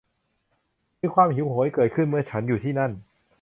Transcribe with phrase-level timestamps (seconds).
[0.99, 2.91] มีความหิวโหยเกิดขึ้นเมื่อฉันอยู่ที่นั่น